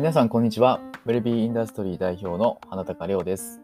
[0.00, 0.80] 皆さんこんにちは。
[1.04, 3.60] ウェルビーインダストリー代表の花高亮です。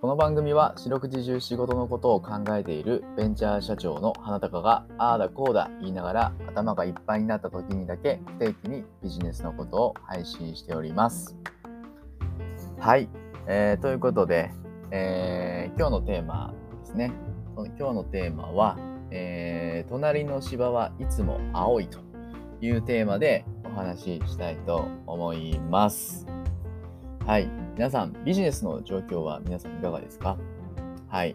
[0.00, 11.36] この番組は四六時中仕事のことを考えているベンチャー社長の花高がああだこうだ言いながら頭がいっぱいになった時にだけ不定期にビジネスのことを配信しております。
[12.78, 13.10] はい。
[13.46, 14.50] えーということで、
[14.90, 17.12] えー今日のテーマですね。
[17.78, 18.78] 今日のテーマは、
[19.10, 21.98] えー隣の芝はいつも青いと
[22.62, 26.28] いうテーマでお話ししたいと思います。
[27.26, 27.48] はい。
[27.74, 30.38] 皆さん、ビジネスの状況は皆さんいかがですか？
[31.08, 31.34] はい。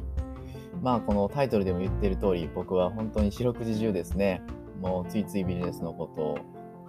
[0.81, 4.41] まあ、このタイトルでも言っている通り、僕は本当に四六時中ですね、
[4.79, 6.35] もうついついビジネスのことを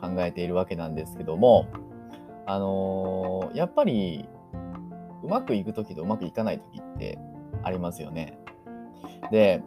[0.01, 1.67] 考えているわけなんですけども、
[2.47, 4.29] あのーやっぱり、
[5.25, 7.19] うまくいくときとうまくいかないときって
[7.65, 8.39] ありますよね。
[9.33, 9.65] で、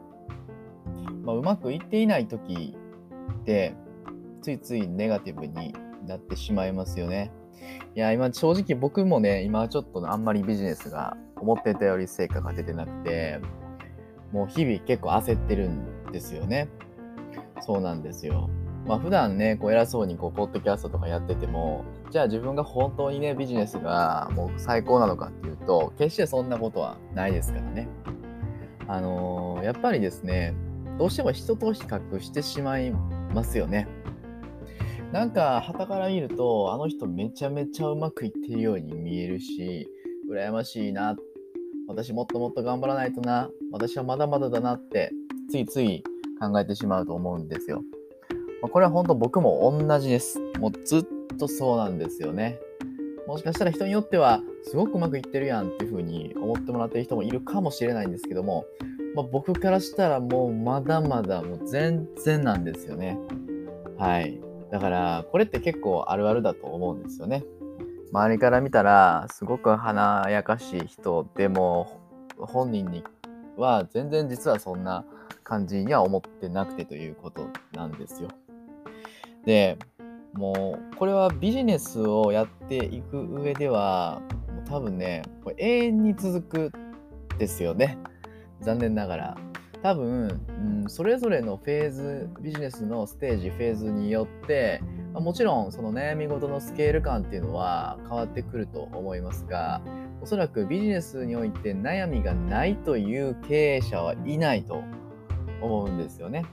[1.23, 2.73] まあ、うまくいっていないとき
[3.33, 3.75] って、
[4.41, 5.73] ついついネガティブに
[6.07, 7.31] なってしまいますよね。
[7.95, 13.39] いや、今正直僕もね、今ちょっとあんまりビジネスが思ってたより成果が出てなくて、
[14.31, 16.69] もう日々結構焦ってるんですよね。
[17.61, 18.49] そうなんですよ。
[18.87, 27.87] まあ普段ね、こう偉そうにこう、ポッドキャストとかやってても、じゃあ自分が本当にね、ビジネスがもう最高なのかっていうと、決してそんなことはないですからね。
[28.87, 30.55] あのーやっぱりですね、
[30.97, 32.91] どうしても人と比較してしまい
[33.33, 33.87] ますよね。
[35.11, 39.89] なんか、旗から見ると、あの人めちゃめちゃうまくいってるように見えるし、
[40.31, 41.17] 羨ましいな。
[41.89, 43.49] 私もっともっと頑張らないとな。
[43.73, 45.11] 私はまだまだだなって、
[45.49, 46.01] ついつい
[46.39, 47.83] 考えてしまうと思うんですよ。
[48.61, 50.39] まあこれは本当僕も同じです。
[50.59, 51.03] もうずっ
[51.37, 52.57] とそうなんですよね。
[53.27, 58.63] もしかしたら人によっては、すごくうまくいってるやんっていう風に思ってもらってる人もいるかもしれないんですけども、
[59.13, 63.19] まあ、僕からしたらもうまだまだもう全然なんですよね。
[63.97, 64.50] はい。
[64.71, 67.43] だから、これって結構あるあるだと思うんですよね。
[68.13, 71.99] 周りから見たら、すごく華やかしい人でも、
[72.37, 73.03] 本人に
[73.57, 75.05] は全然実はそんな
[75.43, 78.29] 感じには思ってなくてということなんですよ。
[79.45, 79.77] で、
[80.33, 84.21] もう、これはビジネスをやっていく上では、
[84.69, 86.71] 多分ね、これ永遠に続く
[87.37, 87.97] ですよね。
[88.61, 89.37] 残念ながら。
[89.83, 90.39] 多分、
[90.83, 94.81] うん、それぞれのフェーズ、ビジネスのステージ、フェーズによって、
[95.13, 99.81] まあもちろんその悩み事のスケール感っていうのは変わってくると思いますが、
[100.21, 104.83] おそらくビジネスにおいて悩みがないという経営者はいないと
[105.61, 106.45] 思うんですよね。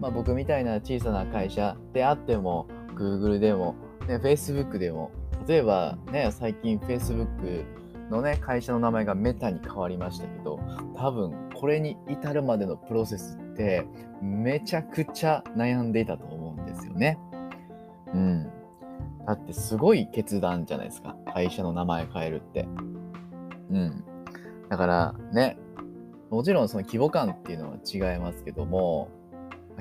[0.00, 3.76] まあ、僕みたいな小さな会社であっても、Google でも、
[4.08, 5.10] ね、Facebook でも、
[5.46, 7.64] 例えばね、最近 Facebook
[8.12, 10.60] のね、会社の名前がメタに変わりましたけど、
[10.94, 13.86] 多分これに至るまでのプロセスって
[14.20, 17.18] めちゃくちゃ悩んでいたと思うんですよね。
[18.14, 18.50] うん。
[19.26, 21.16] だってすごい決断じゃないですか。
[21.32, 22.68] 会社の名前変えるって。
[23.70, 24.04] うん。
[24.68, 25.56] だからね、
[26.30, 29.08] もちろんその規模感っていうのは違いますけども、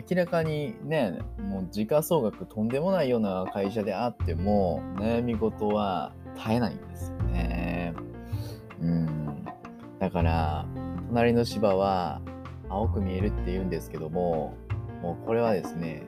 [0.10, 7.21] 明らかにね、もう時価総額とんでもないような会社であっても、悩み事は絶えないんですよ。
[8.82, 9.46] うん。
[10.00, 10.66] だから、
[11.08, 12.22] 隣の芝は
[12.70, 14.58] 青く見えるって言うんですけども、
[15.02, 16.04] もうこれはですね、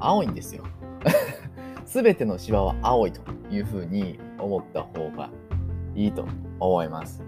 [0.00, 0.64] 青いんですよ。
[1.86, 3.20] すべての芝は青いと
[3.50, 5.30] いうふうに思った方が
[5.94, 6.26] いいと
[6.58, 7.22] 思います。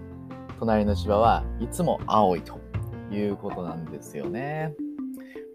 [0.59, 2.59] 隣の芝はいつも青いと
[3.11, 4.73] いうことなんですよね。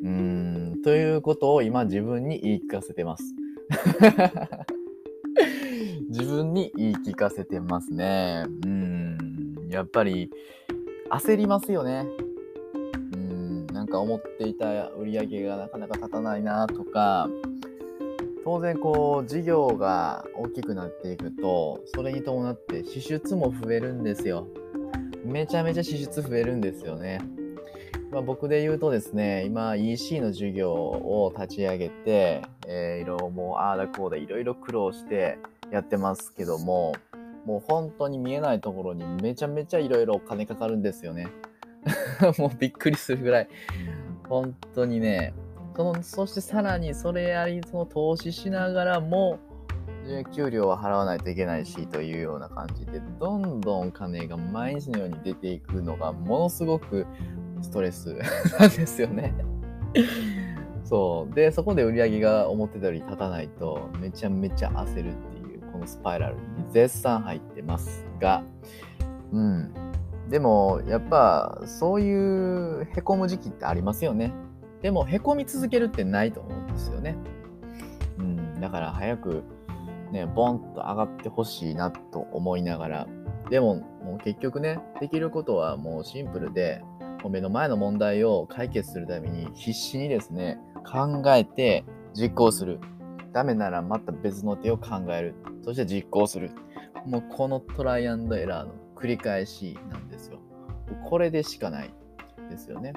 [0.03, 3.35] うん、ということを今自分に言い聞かせてます。
[6.09, 8.45] 自分に言い聞かせてますね。
[8.65, 8.80] うん、
[9.71, 10.31] やっぱり
[11.11, 12.07] 焦りますよね。
[13.13, 17.29] うん、なんか思っていた売り上げがなかなか立たないなとか、
[18.45, 24.47] 当然こう事業が大きくなっていくと、それに伴って支出も増えるんですよ。
[25.25, 27.21] めちゃめちゃ支出増えるんですよね。
[28.11, 35.39] まあ、僕で言うとですね、今 EC の授業を立ち上げて、えー、いろいろもうああだこうだいろいろ苦労して
[35.71, 36.93] やってますけども、
[37.45, 41.29] もう本当に見えないところにめちゃめちゃいろいろお金かかるんですよね。
[42.39, 43.49] もうびっくりするぐらい。
[44.29, 45.35] 本当にね、
[45.77, 49.39] そのそしてさらにそれやり、その投資しながらも、
[50.35, 57.07] 給料は払わないといけないしというような感じで、どんどん金が毎日のように出ていくのがものすごく
[57.63, 58.15] ストレス
[58.59, 59.35] なんですよね。
[60.85, 61.35] そう。
[61.35, 65.40] で、そこで売り上げが思ってたより立たないと、めちゃめちゃ焦るっていう、
[65.81, 66.41] のスパイラルに
[66.71, 68.43] 絶賛入ってますが、
[69.33, 69.75] うん。
[70.29, 74.33] でも、やっぱ、そういう凹む時期ってありますよね。
[74.83, 77.17] でも、凹み続けるってないと思うんですよね。
[78.19, 78.61] うん。
[78.61, 79.43] だから、早く、
[80.13, 83.07] ね、ボンと上がってほしいなと思いながら、
[83.51, 86.83] でも、もう結局ね、できることはもうシンプルで、
[87.23, 91.85] もう目の前の問題を解決するために必死にですね、考えて
[92.15, 92.81] 実行する。
[93.33, 95.35] ダメならまた別の手を考える。
[95.63, 96.51] そして実行する。
[97.07, 100.39] もうこのトライアンドエラーの繰り返しなんですよ。
[101.09, 101.95] これでしかない
[102.51, 102.93] ですよね。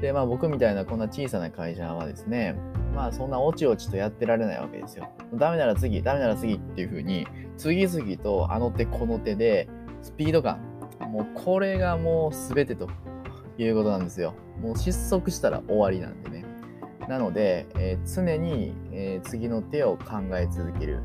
[0.00, 2.56] で、まあ僕みたいなこんな小さな会社はですね、
[2.94, 5.08] まあそんなおちおちとやってられないわけですよ。
[5.34, 9.68] ダメなら次、ダメなら次っていう風に、次々とあの手この手で、
[10.02, 10.60] スピード感、
[11.10, 12.88] もうこれがもう全てと
[13.58, 14.34] いうことなんですよ。
[14.60, 16.45] もう失速したら終わりなんでね。
[17.08, 21.00] なので、えー、常に、えー、次の手を考え続ける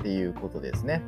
[0.00, 1.02] っていうことですね。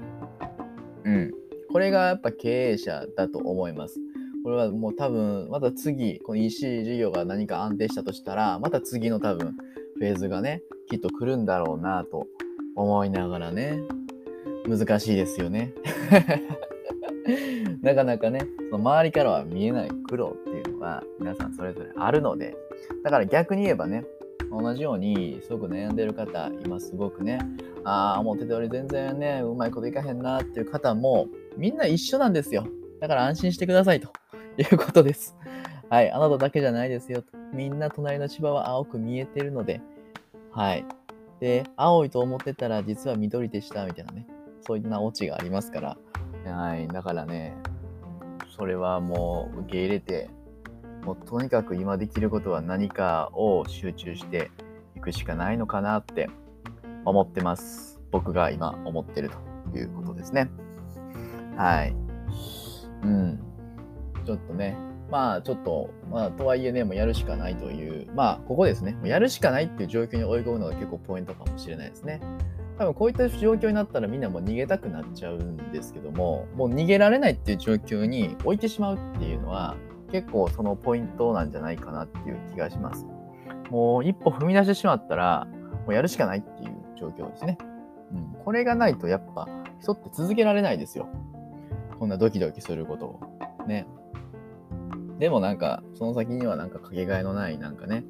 [1.05, 1.35] うん。
[1.73, 4.01] これがやっぱ経営者だと思います。
[4.45, 9.57] これはもう多分、また次、この EC 事業が何か安定したとしたら、また次の多分、
[9.99, 12.29] フェーズがね、きっと来るんだろうなと
[12.77, 13.81] 思いながらね、
[14.69, 15.75] 難しいですよね。
[17.83, 18.41] なかなかね、
[18.71, 22.57] その周りからは見えない苦労っていうのは皆さんそれぞれあるので、
[23.03, 24.05] だから逆に言えばね、
[24.51, 27.39] 同じようにすごく悩んでる方、今すごくね、
[27.85, 32.67] ああ、思ってたより全然ね、うまいこといかへんなっていう方も、みんな一緒なんですよ。
[33.01, 34.11] だから安心してくださいと
[34.59, 35.37] いうことです。
[35.89, 37.23] はい、あなただけじゃないですよ。
[37.53, 39.81] みんな隣の芝は青く見えてるので、
[40.51, 40.85] はい。
[41.41, 44.27] で、青いと思ってたら実は緑でしたみたいなね、
[44.63, 45.97] そういうなオチがありますから、
[46.45, 46.89] はい。
[46.89, 47.55] だからね、
[48.57, 50.29] それはもう受け入れて、
[51.07, 54.51] もうとにかく今できることは何かを集中して
[54.97, 56.29] いくしかないのかなって
[57.05, 58.01] 思ってます。
[58.11, 59.31] 僕が今思ってる
[59.71, 60.51] ということですね。
[61.57, 61.95] はい。
[63.05, 63.41] うん。
[64.25, 64.77] ちょっとね、
[65.09, 72.21] まあちょっと、まあとはいえね、もうやるしかないという、まあここですね、もうやるしかないっていう状況に追い込むのが結構ポイントかもしれないですね。
[72.79, 79.77] 多分こういった状況になったらみんなもう逃げたくなっちゃうんですけども、もう逃げられないっていう状況に置いてしまうっていうのは
[80.13, 83.07] 結構そのポイントなんじゃないかなっていう気がします。
[83.71, 85.47] もう一歩踏み出してしまったら、
[85.87, 87.59] もうやるしかないっていう状況ですね。
[88.13, 89.49] うん、これがないとやっぱ
[89.81, 91.09] 人って続けられないですよ。
[91.99, 93.21] こんなドキドキすることを。
[93.67, 93.87] ね。
[95.19, 98.05] でもなんか、その先にはなんかかけがえのないなんかね、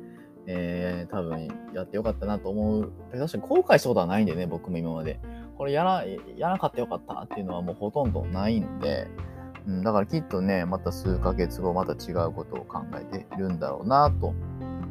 [0.46, 2.92] えー、多分やってよかったなと思う。
[3.12, 5.20] 確かに後悔したことはないんでね、僕も今まで。
[5.56, 6.04] これやら、
[6.36, 9.08] やらなかったよかったっていうのはもうほとんどないんで、
[9.66, 14.34] うん、だからきっとね、また数ヶ月後、また違うことを考えているんだろうな、と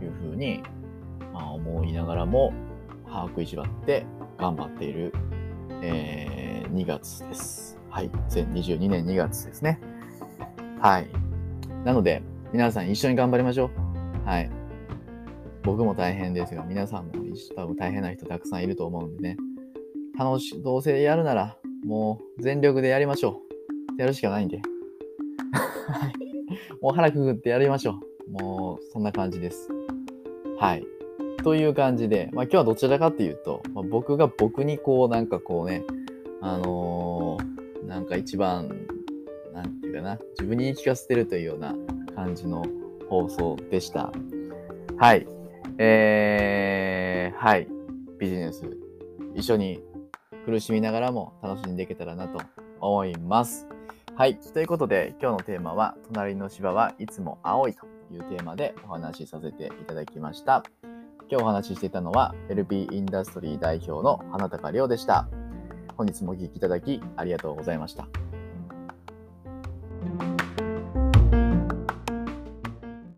[0.01, 0.61] いうふうに、
[1.33, 2.53] まあ、思いながらも、
[3.05, 4.05] 把握いじばって
[4.37, 5.13] 頑張っている、
[5.81, 7.79] えー、2月です。
[7.89, 8.09] はい。
[8.09, 9.79] 2022年2月ですね。
[10.81, 11.07] はい。
[11.85, 13.71] なので、皆さん一緒に頑張りましょ
[14.25, 14.27] う。
[14.27, 14.49] はい。
[15.63, 17.13] 僕も大変ですが、皆さんも
[17.55, 19.37] 多分大変な人たくさんいると思うんでね。
[20.17, 23.44] 楽し、どうせやるなら、もう全力でやりましょう。
[23.97, 24.57] やるしかないんで。
[24.57, 26.25] はい
[26.81, 28.31] もう腹くぐってやりましょう。
[28.31, 29.69] もう、そんな感じです。
[30.57, 30.85] はい。
[31.43, 35.83] という感じで、まあ今日はどちらかっていうと、まあ、僕が僕にこう、なんかこうね、
[36.41, 38.69] あのー、なんか一番
[39.53, 41.75] なんていうかな、自分に言い聞かせてるというような
[42.15, 42.63] 感じの
[43.09, 44.11] 放送でした。
[44.97, 45.27] はい。
[45.77, 47.67] えー、はい。
[48.17, 48.63] ビジネス、
[49.35, 49.83] 一緒に
[50.45, 52.39] 苦しみながらも楽しんでいけたらなと
[52.79, 53.67] 思います。
[54.17, 54.37] はい。
[54.37, 60.63] ということで、今日のテーマは、隣の芝はいつも青いというテーマでお話しさせていただきました。
[61.29, 65.27] 今日お話ししていたのは、LP インダストリー代表の花高亮でした。
[65.97, 68.07] 本日もお聴きいただきありがとうございました。